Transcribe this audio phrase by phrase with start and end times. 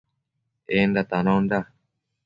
[0.79, 1.59] Enda tanonda